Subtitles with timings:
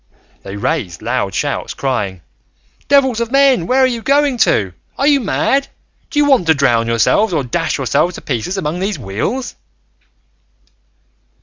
[0.41, 2.23] They raised loud shouts, crying,
[2.87, 4.73] "Devils of men, where are you going to?
[4.97, 5.67] Are you mad?
[6.09, 9.53] Do you want to drown yourselves, or dash yourselves to pieces among these wheels?"